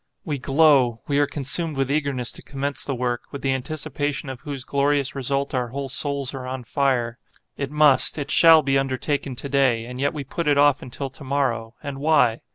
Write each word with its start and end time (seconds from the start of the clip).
We 0.25 0.39
glow, 0.39 1.03
we 1.07 1.19
are 1.19 1.27
consumed 1.27 1.77
with 1.77 1.91
eagerness 1.91 2.31
to 2.31 2.41
commence 2.41 2.83
the 2.83 2.95
work, 2.95 3.25
with 3.31 3.43
the 3.43 3.51
anticipation 3.53 4.29
of 4.29 4.41
whose 4.41 4.63
glorious 4.63 5.13
result 5.13 5.53
our 5.53 5.67
whole 5.67 5.89
souls 5.89 6.33
are 6.33 6.47
on 6.47 6.63
fire. 6.63 7.19
It 7.55 7.69
must, 7.69 8.17
it 8.17 8.31
shall 8.31 8.63
be 8.63 8.79
undertaken 8.79 9.35
to 9.35 9.47
day, 9.47 9.85
and 9.85 9.99
yet 9.99 10.15
we 10.15 10.23
put 10.23 10.47
it 10.47 10.57
off 10.57 10.81
until 10.81 11.11
to 11.11 11.23
morrow; 11.23 11.75
and 11.83 11.99
why? 11.99 12.41